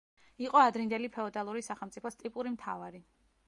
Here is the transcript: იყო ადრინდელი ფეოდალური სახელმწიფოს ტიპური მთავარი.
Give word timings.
იყო 0.45 0.61
ადრინდელი 0.69 1.11
ფეოდალური 1.17 1.61
სახელმწიფოს 1.69 2.21
ტიპური 2.25 2.57
მთავარი. 2.59 3.07